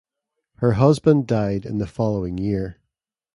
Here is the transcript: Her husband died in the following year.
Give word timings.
Her 0.55 0.71
husband 0.71 1.27
died 1.27 1.63
in 1.63 1.77
the 1.77 1.85
following 1.85 2.39
year. 2.39 2.79